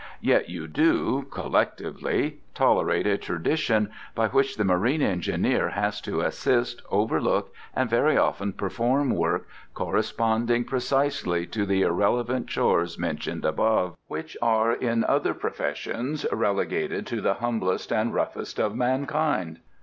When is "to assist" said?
6.01-6.81